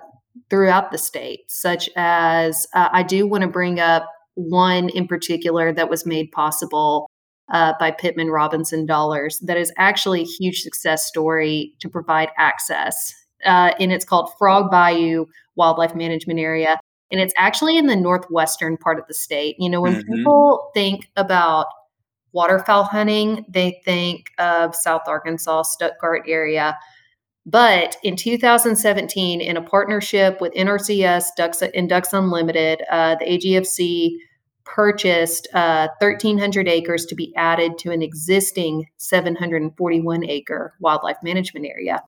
[0.51, 5.73] throughout the state, such as uh, I do want to bring up one in particular
[5.73, 7.09] that was made possible
[7.51, 13.15] uh, by Pittman Robertson Dollars that is actually a huge success story to provide access.
[13.47, 16.77] Uh, and it's called Frog Bayou Wildlife Management Area.
[17.11, 19.57] And it's actually in the northwestern part of the state.
[19.59, 20.13] You know, when mm-hmm.
[20.13, 21.69] people think about
[22.37, 26.79] waterfowl hunting, they think of South Arkansas, Stuttgart area.
[27.47, 34.17] But in 2017, in a partnership with NRCS Ducks, and Ducks Unlimited, uh, the AGFC
[34.65, 42.03] purchased uh, 1,300 acres to be added to an existing 741 acre wildlife management area.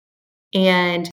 [0.52, 1.08] And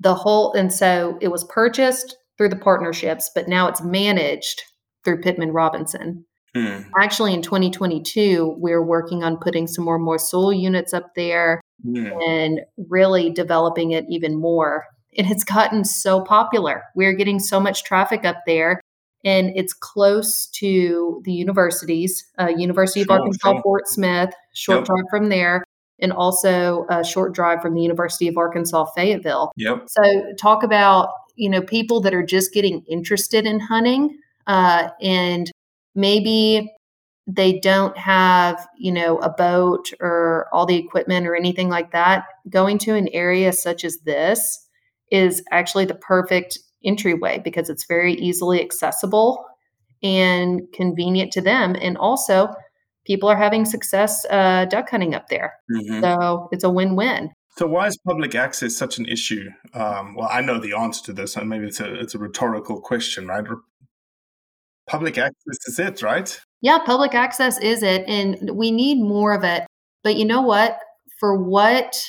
[0.00, 4.62] the whole, and so it was purchased through the partnerships, but now it's managed
[5.04, 6.24] through Pittman Robertson.
[6.54, 6.86] Mm.
[7.00, 12.24] Actually, in 2022, we're working on putting some more moist soil units up there mm.
[12.28, 14.84] and really developing it even more.
[15.18, 16.84] And it's gotten so popular.
[16.94, 18.80] We're getting so much traffic up there,
[19.24, 23.62] and it's close to the universities uh, University sure, of Arkansas sure.
[23.62, 24.86] Fort Smith, short yep.
[24.86, 25.64] drive from there,
[26.00, 29.52] and also a short drive from the University of Arkansas Fayetteville.
[29.56, 29.84] Yep.
[29.88, 30.02] So,
[30.38, 35.50] talk about you know people that are just getting interested in hunting uh, and
[35.94, 36.72] maybe
[37.26, 42.24] they don't have you know a boat or all the equipment or anything like that
[42.50, 44.66] going to an area such as this
[45.10, 49.44] is actually the perfect entryway because it's very easily accessible
[50.02, 52.48] and convenient to them and also
[53.06, 56.02] people are having success uh, duck hunting up there mm-hmm.
[56.02, 59.48] so it's a win-win so why is public access such an issue?
[59.74, 62.80] Um, well, I know the answer to this, and maybe it's a it's a rhetorical
[62.80, 63.44] question, right?
[64.86, 66.40] Public access is it, right?
[66.60, 68.04] Yeah, public access is it.
[68.08, 69.64] And we need more of it.
[70.02, 70.78] But you know what?
[71.20, 72.02] For what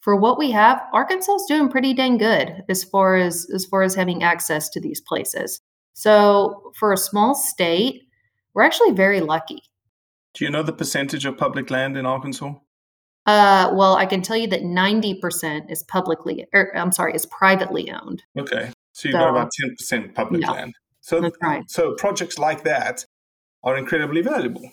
[0.00, 3.82] for what we have, Arkansas is doing pretty dang good as far as as far
[3.82, 5.60] as having access to these places.
[5.94, 8.02] So for a small state,
[8.54, 9.62] we're actually very lucky.
[10.34, 12.54] Do you know the percentage of public land in Arkansas?
[13.26, 17.90] Uh, well, I can tell you that 90% is publicly, or I'm sorry, is privately
[17.90, 18.22] owned.
[18.38, 18.70] Okay.
[18.92, 20.50] So you've So- got about 10% public Yeah.
[20.52, 20.74] land.
[21.08, 21.64] So, right.
[21.70, 23.06] so projects like that
[23.64, 24.70] are incredibly valuable.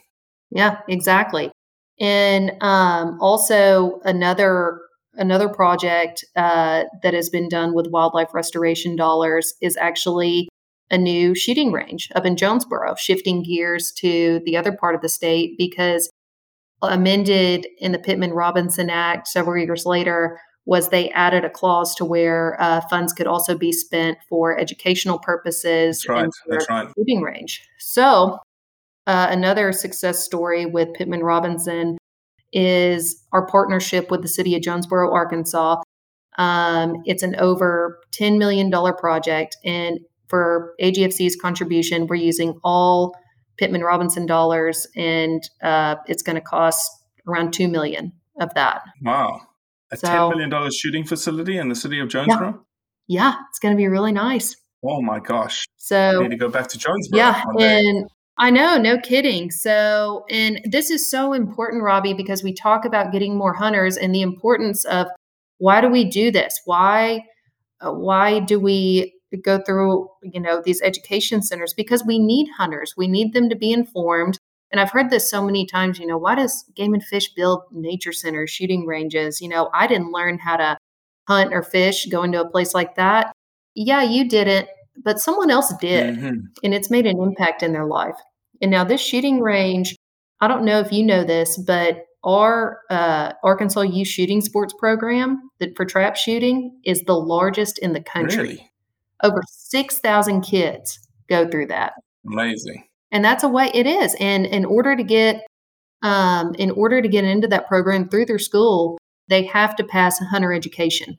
[0.51, 1.49] Yeah, exactly.
[1.97, 4.81] And um, also another
[5.13, 10.49] another project uh, that has been done with wildlife restoration dollars is actually
[10.91, 15.07] a new shooting range up in Jonesboro, shifting gears to the other part of the
[15.07, 16.09] state because
[16.81, 22.05] amended in the Pittman Robertson Act several years later was they added a clause to
[22.05, 26.29] where uh, funds could also be spent for educational purposes That's right.
[26.47, 26.87] That's right.
[26.97, 27.61] shooting range.
[27.79, 28.39] So
[29.07, 31.97] uh, another success story with Pittman Robertson
[32.51, 35.81] is our partnership with the city of Jonesboro, Arkansas.
[36.37, 39.57] Um, it's an over $10 million project.
[39.63, 43.15] And for AGFC's contribution, we're using all
[43.57, 46.89] Pittman Robertson dollars, and uh, it's going to cost
[47.27, 48.81] around 2 million of that.
[49.01, 49.39] Wow.
[49.95, 52.65] A So- $10 million shooting facility in the city of Jonesboro?
[53.07, 54.55] Yeah, it's going to be really nice.
[54.83, 55.65] Oh my gosh.
[55.77, 57.17] So, I need to go back to Jonesboro.
[57.17, 58.05] Yeah, and
[58.37, 59.49] I know, no kidding.
[59.51, 64.13] So, and this is so important, Robbie, because we talk about getting more hunters and
[64.13, 65.07] the importance of
[65.59, 66.59] why do we do this?
[66.65, 67.21] Why,
[67.79, 71.73] uh, why do we go through, you know, these education centers?
[71.73, 72.93] Because we need hunters.
[72.97, 74.37] We need them to be informed.
[74.75, 75.99] And I've heard this so many times.
[75.99, 79.39] You know, why does Game and Fish build nature centers, shooting ranges?
[79.39, 80.75] You know, I didn't learn how to
[81.29, 83.31] hunt or fish going to a place like that.
[83.73, 84.67] Yeah, you didn't,
[85.01, 86.41] but someone else did Mhm.
[86.61, 88.17] and it's made an impact in their life.
[88.61, 89.95] And now this shooting range,
[90.41, 95.51] I don't know if you know this, but our uh, Arkansas Youth Shooting Sports Program
[95.59, 98.43] that for trap shooting is the largest in the country.
[98.43, 98.71] Really?
[99.23, 101.93] Over six thousand kids go through that,
[102.29, 102.83] Amazing.
[103.11, 104.15] And that's a way it is.
[104.19, 105.45] And in order to get,
[106.01, 110.21] um, in order to get into that program through their school, they have to pass
[110.21, 111.17] a hunter education.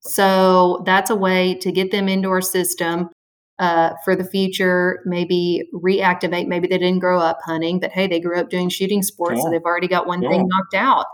[0.00, 3.10] So that's a way to get them into our system
[3.58, 5.00] uh, for the future.
[5.04, 6.46] Maybe reactivate.
[6.46, 9.50] Maybe they didn't grow up hunting, but hey, they grew up doing shooting sports, so
[9.50, 10.30] they've already got one Cool.
[10.30, 11.06] thing knocked out.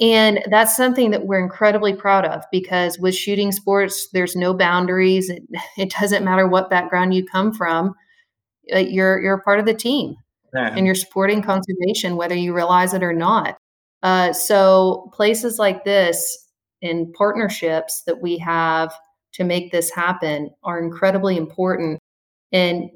[0.00, 5.30] And that's something that we're incredibly proud of because with shooting sports, there's no boundaries.
[5.30, 5.42] It,
[5.78, 7.94] it doesn't matter what background you come from.
[8.72, 10.14] Uh, You're you're a part of the team
[10.54, 10.74] Yeah.
[10.76, 13.56] and you're supporting conservation whether you realize it or not.
[14.02, 16.48] Uh, so places like this
[16.82, 18.94] and partnerships that we have
[19.32, 21.98] to make this happen are incredibly important,
[22.52, 22.90] and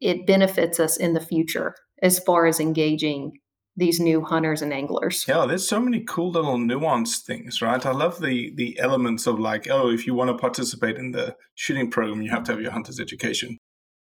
[0.00, 3.32] it benefits us in the future as far as engaging
[3.76, 5.24] these new hunters and anglers.
[5.26, 7.84] Yeah, there's so many cool little nuanced things, right?
[7.86, 11.34] I love the the elements of like, oh, if you want to participate in the
[11.54, 13.58] shooting program, you have to have your hunter's education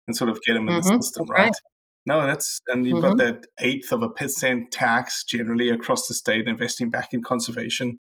[0.07, 1.43] and sort of get them in the Mhm, system, right?
[1.43, 1.53] right.
[2.05, 6.47] No, that's and you've got that eighth of a percent tax generally across the state
[6.47, 7.99] investing back in conservation.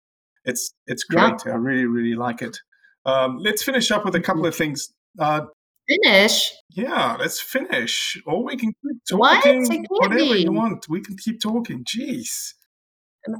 [0.45, 1.29] It's it's Yeah.
[1.31, 1.53] great.
[1.53, 2.57] I really really like it.
[3.05, 4.89] Um, let's finish up with a couple of things.
[5.19, 5.41] Uh,
[5.87, 6.53] Finish.
[6.69, 8.21] yeah, let's finish.
[8.25, 9.65] Or we can keep talking.
[9.67, 10.87] Can't Whatever you want.
[10.87, 11.83] We can keep talking.
[11.83, 12.53] Jeez.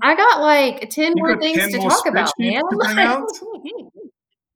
[0.01, 2.61] I got like 10 You more things 10 to more talk about, man.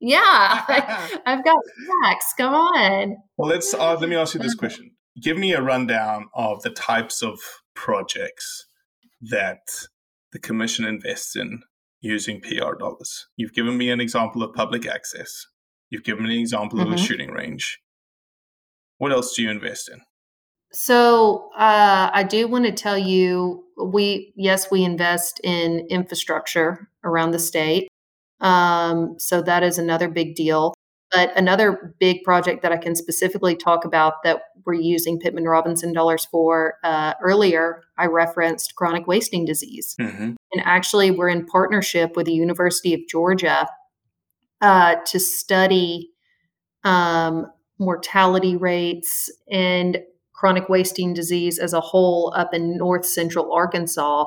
[0.03, 0.21] to bring out?
[0.21, 1.57] yeah, I, I've got
[2.03, 2.33] facts.
[2.37, 3.17] Come on.
[3.37, 4.91] Well, let's uh, let me ask you this question.
[5.21, 7.39] Give me a rundown of the types of
[7.75, 8.65] projects
[9.21, 9.59] that
[10.31, 11.61] the commission invests in
[12.01, 13.27] using PR dollars.
[13.37, 15.45] You've given me an example of public access.
[15.89, 17.05] You've given me an example of a Mhm.
[17.07, 17.79] shooting range.
[18.97, 20.01] What else do you invest in?
[20.71, 27.31] So uh, I do want to tell you, we yes, we invest in infrastructure around
[27.31, 27.87] the state.
[28.43, 30.73] Um, so that is another big deal.
[31.12, 35.93] But another big project that I can specifically talk about that we're using Pittman Robertson
[35.93, 39.95] dollars for uh, earlier, I referenced chronic wasting disease.
[40.01, 40.23] Mm-hmm.
[40.23, 43.67] And actually, we're in partnership with the University of Georgia
[44.62, 46.10] uh, to study
[46.84, 47.45] um,
[47.77, 49.99] mortality rates and
[50.34, 54.25] chronic wasting disease as a whole up in north central Arkansas.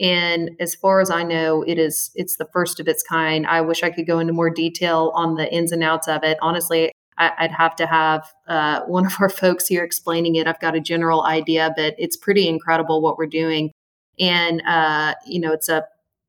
[0.00, 3.46] And as far as I know, it is it's the first of its kind.
[3.46, 6.38] I wish I could go into more detail on the ins and outs of it.
[6.40, 10.46] Honestly, I, I'd have to have uh, one of our folks here explaining it.
[10.46, 13.72] I've got a general idea, but it's pretty incredible what we're doing.
[14.20, 15.84] And uh, you know, it's a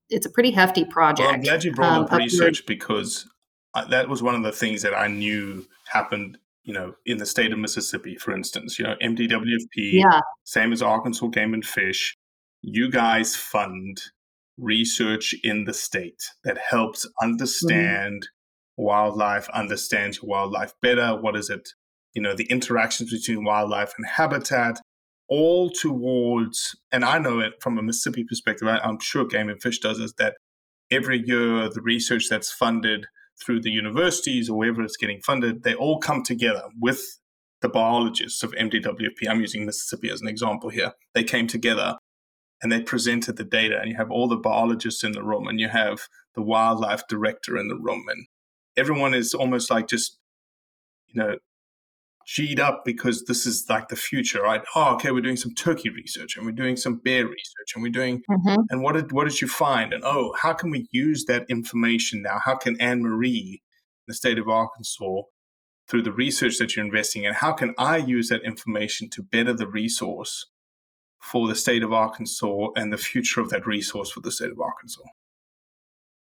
[0.09, 1.27] it's a pretty hefty project.
[1.27, 3.27] Well, I'm glad you brought um, up up research because
[3.75, 6.37] I, that was one of the things that I knew happened.
[6.63, 10.19] You know, in the state of Mississippi, for instance, you know, MDWFP, Yeah.
[10.43, 12.15] same as Arkansas Game and Fish.
[12.61, 14.01] You guys fund
[14.57, 17.29] research in the state that helps mm-hmm.
[17.29, 18.27] understand
[18.77, 21.15] wildlife, understands wildlife better.
[21.19, 21.69] What is it?
[22.13, 24.79] You know, the interactions between wildlife and habitat.
[25.31, 29.61] all towards, and I know it from a Mississippi perspective, I, am sure Game and
[29.61, 30.37] Fish does, is that
[30.89, 33.05] every year the research that's funded
[33.39, 37.19] through the universities or wherever it's getting funded, they all come together with
[37.61, 39.29] the biologists of MDWFP.
[39.29, 40.93] I'm using Mississippi as an example here.
[41.13, 41.97] They came together
[42.61, 45.59] and they presented the data, and you have all the biologists in the room, and
[45.59, 48.27] you have the wildlife director in the room, and
[48.77, 50.17] everyone is almost like just,
[51.07, 51.35] you know,
[52.35, 54.61] G'd up because this is like the future, right?
[54.75, 57.91] Oh, okay, we're doing some turkey research and we're doing some bear research and we're
[57.91, 58.61] doing mm-hmm.
[58.69, 59.93] and what did what did you find?
[59.93, 62.39] And oh, how can we use that information now?
[62.45, 63.63] How can Anne Marie,
[64.07, 65.21] the state of Arkansas,
[65.87, 69.53] through the research that you're investing in, how can I use that information to better
[69.53, 70.45] the resource
[71.19, 74.59] for the state of Arkansas and the future of that resource for the state of
[74.59, 75.03] Arkansas?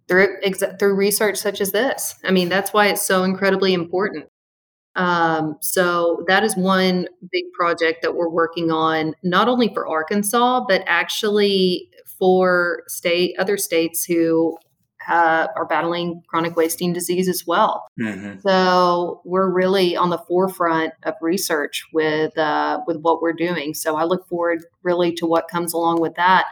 [0.08, 0.38] Through,
[0.78, 2.14] through research such as this.
[2.24, 4.26] I mean, that's why it's so incredibly important.
[4.96, 10.64] Um, so that is one big project that we're working on, not only for Arkansas,
[10.66, 14.58] but actually for state other states who
[15.08, 17.86] uh, are battling chronic wasting disease as well.
[18.00, 18.40] Mm-hmm.
[18.40, 23.74] So we're really on the forefront of research with uh, with what we're doing.
[23.74, 26.46] So I look forward really to what comes along with that.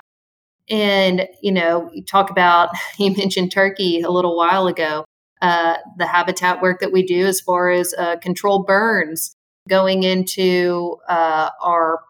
[0.69, 5.05] And you know, you talk about you mentioned Turkey a little while ago
[5.43, 9.37] uh, the habitat work that we do as far as uh, controlled burns
[9.69, 12.01] going into uh, our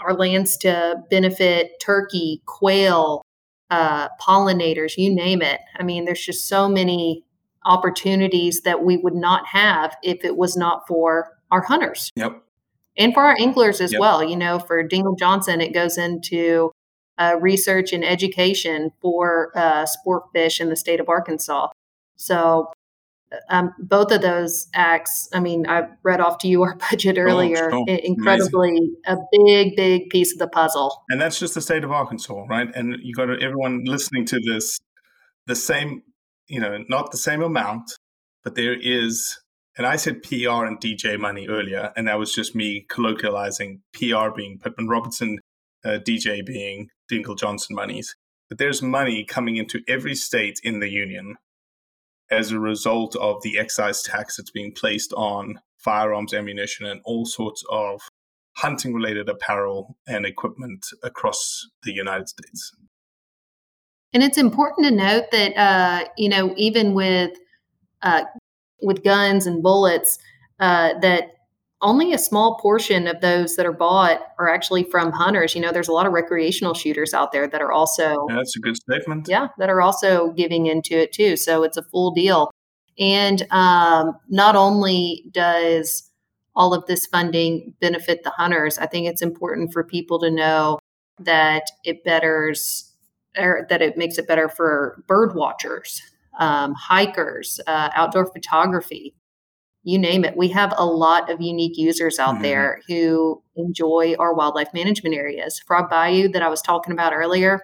[0.00, 3.22] our lands to benefit turkey, quail,
[3.72, 5.58] uh, pollinators, you name it.
[5.78, 7.24] I mean, there's just so many
[7.64, 12.10] opportunities that we would not have if it was not for our hunters.
[12.16, 12.42] Yep.
[12.98, 14.00] And for our anglers as yep.
[14.00, 14.22] well.
[14.22, 16.70] You know, for Dingell Johnson, it goes into
[17.16, 21.68] uh, research and education for uh, sport fish in the state of Arkansas.
[22.16, 22.70] So
[23.48, 27.22] um, both of those acts, I mean, I read off to you our budget oh,
[27.22, 28.96] earlier, oh, incredibly amazing.
[29.06, 31.02] a big, big piece of the puzzle.
[31.08, 32.68] And that's just the state of Arkansas, right?
[32.74, 34.78] And you got to, everyone listening to this,
[35.46, 36.02] the same,
[36.48, 37.90] you know, not the same amount,
[38.44, 39.38] but there is,
[39.76, 44.34] and I said PR and DJ money earlier, and that was just me colloquializing PR
[44.34, 45.38] being Pittman Robertson,
[45.84, 48.14] uh, DJ being Dingell Johnson monies.
[48.48, 51.36] But there's money coming into every state in the union
[52.32, 57.26] as a result of the excise tax that's being placed on firearms, ammunition, and all
[57.26, 58.00] sorts of
[58.56, 62.74] hunting related apparel and equipment across the United States.
[64.12, 67.32] And it's important to note that, uh, you know, even with
[68.02, 68.24] uh,
[68.82, 70.18] with guns and bullets,
[70.58, 71.30] uh, that
[71.82, 75.54] only a small portion of those that are bought are actually from hunters.
[75.54, 78.26] You know, there's a lot of recreational shooters out there that are also.
[78.28, 79.28] Yeah, that's a good statement.
[79.28, 81.36] Yeah, that are also giving into it too.
[81.36, 82.50] So it's a full deal.
[82.98, 86.08] And um, not only does
[86.54, 90.78] all of this funding benefit the hunters, I think it's important for people to know
[91.18, 92.90] that it betters
[93.38, 96.02] or that it makes it better for bird watchers,
[96.38, 99.14] um, hikers, uh, outdoor photography
[99.84, 100.36] you name it.
[100.36, 102.42] We have a lot of unique users out mm-hmm.
[102.42, 105.60] there who enjoy our wildlife management areas.
[105.66, 107.60] Frog Bayou, that I was talking about earlier,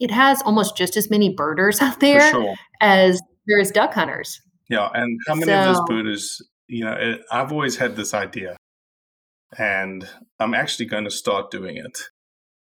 [0.00, 2.54] it has almost just as many birders out there sure.
[2.80, 4.40] as there is duck hunters.
[4.68, 6.42] Yeah, and how many so, of those birders?
[6.66, 8.56] You know, it, I've always had this idea,
[9.56, 10.06] and
[10.38, 11.98] I'm actually going to start doing it.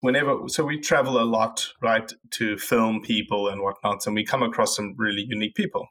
[0.01, 4.43] Whenever, so we travel a lot, right, to film people and whatnot, and we come
[4.43, 5.87] across some really unique people.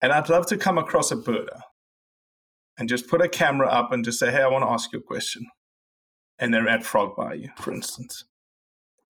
[0.00, 1.60] And I'd love to come across a birder
[2.78, 4.98] and just put a camera up and just say, hey, I want to ask you
[4.98, 5.46] a question.
[6.38, 8.24] And they're at Frog Bayou, for instance,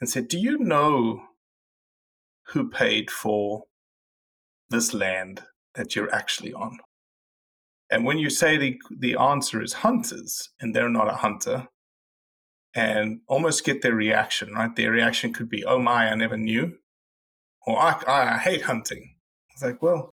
[0.00, 1.22] and said, do you know
[2.48, 3.64] who paid for
[4.68, 5.44] this land
[5.74, 6.78] that you're actually on?
[7.90, 11.68] And when you say the, the answer is hunters and they're not a hunter,
[12.74, 14.74] and almost get their reaction, right?
[14.74, 16.78] Their reaction could be, oh my, I never knew.
[17.66, 19.16] Or I, I hate hunting.
[19.50, 20.10] It's like, well,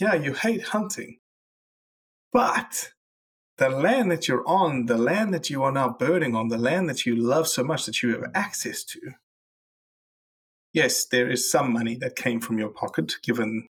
[0.00, 1.18] yeah, you hate hunting.
[2.32, 2.92] But
[3.56, 6.88] the land that you're on, the land that you are now birding on, the land
[6.88, 9.00] that you love so much that you have access to,
[10.72, 13.66] yes, there is some money that came from your pocket given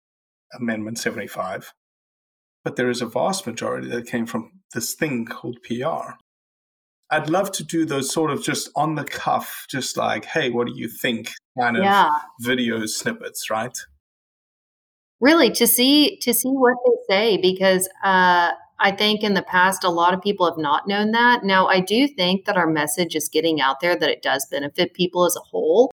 [0.54, 1.72] Amendment 75,
[2.64, 6.14] but there is a vast majority that came from this thing called PR.
[7.10, 10.66] I'd love to do those sort of just on the cuff, just like, hey, what
[10.66, 12.10] do you think kind of yeah.
[12.40, 13.76] video snippets, right?
[15.20, 19.82] Really, to see to see what they say because uh, I think in the past,
[19.82, 21.42] a lot of people have not known that.
[21.42, 24.94] Now, I do think that our message is getting out there that it does benefit
[24.94, 25.90] people as a whole.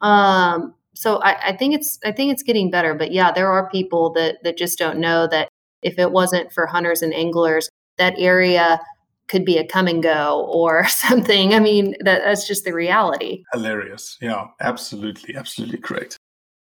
[0.00, 2.94] Um, so I, I think it's I think it's getting better.
[2.94, 5.48] But yeah, there are people that that just don't know that
[5.82, 8.80] if it wasn't for hunters and anglers, that area
[9.28, 11.54] could be a come and go or something.
[11.54, 13.44] I mean, that, that's just the reality.
[13.52, 14.16] Hilarious.
[14.20, 15.36] Yeah, absolutely.
[15.36, 16.16] Absolutely great.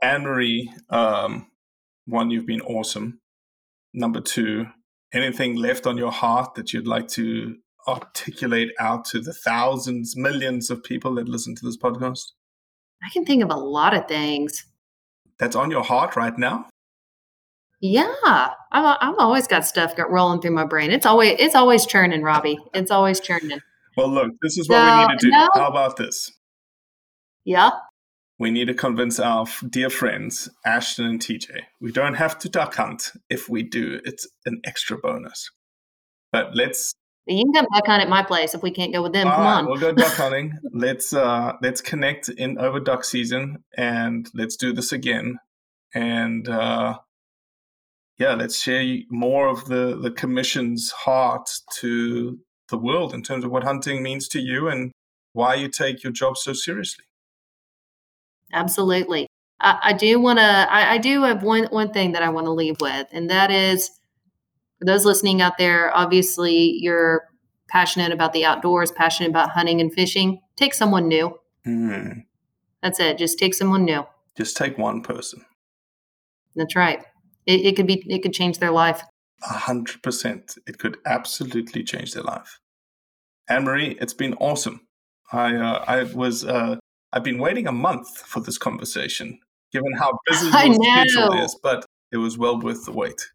[0.02, 1.48] Anne Marie, um,
[2.08, 3.20] one, you've been awesome.
[3.94, 4.66] Number two,
[5.14, 10.70] anything left on your heart that you'd like to articulate out to the thousands, millions
[10.70, 12.32] of people that listen to this podcast?
[13.04, 14.66] I can think of a lot of things.
[15.40, 16.70] That's on your heart right now?
[17.80, 20.90] Yeah, I've, I've always got stuff got rolling through my brain.
[20.90, 22.58] It's always it's always churning, Robbie.
[22.74, 23.60] It's always churning.
[23.96, 25.30] Well, look, this is what we need to do.
[25.30, 25.48] No.
[25.54, 26.32] How about this?
[27.46, 27.70] Yeah.
[28.40, 31.50] We need to convince our dear friends Ashton and TJ.
[31.82, 33.12] We don't have to duck hunt.
[33.30, 35.50] If we do, it's an extra bonus.
[36.32, 36.94] But let's
[37.26, 39.28] you can come duck hunt at my place if we can't go with them.
[39.28, 39.66] All come right, on.
[39.66, 40.54] We'll go duck hunting.
[40.72, 45.40] let's uh let's connect in over duck season and let's do this again.
[45.94, 47.00] And uh
[48.20, 53.52] yeah, let's share more of the, the commission's heart to the world in terms of
[53.52, 54.92] what hunting means to you and
[55.34, 57.06] why you take your job so seriously.
[58.54, 59.28] Absolutely.
[59.60, 62.46] I, I do want to, I, I do have one, one thing that I want
[62.46, 63.90] to leave with, and that is
[64.80, 67.24] for those listening out there, obviously you're
[67.70, 70.40] passionate about the outdoors, passionate about hunting and fishing.
[70.56, 71.38] Take someone new.
[71.66, 72.24] Mm.
[72.82, 73.18] That's it.
[73.18, 74.06] Just take someone new.
[74.38, 75.44] Just take one person.
[76.56, 77.04] That's right.
[77.46, 79.02] It, it could be it could change their life.
[79.44, 80.56] A hundred percent.
[80.68, 82.60] It could absolutely change their life.
[83.50, 84.82] Anne Marie, it's been awesome.
[85.32, 86.78] I uh, I was uh,
[87.18, 89.40] I've been waiting a month for this conversation,
[89.72, 93.32] given how busy your schedule is, but it was well worth the wait.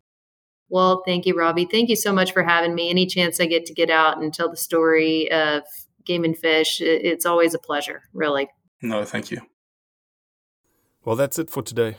[0.69, 1.67] Well, thank you, Robbie.
[1.69, 2.91] Thank you so much for having me.
[2.91, 5.65] Any chance I get to get out and tell the story of
[6.05, 8.49] game and fish, it's always a pleasure, really.
[8.83, 9.41] No, thank you.
[11.05, 11.97] Well, that's it for today.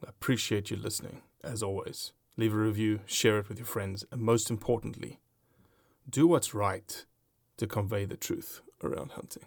[0.00, 2.12] I appreciate you listening, as always.
[2.36, 5.18] Leave a review, share it with your friends, and most importantly,
[6.08, 7.04] do what's right
[7.56, 9.46] to convey the truth around hunting.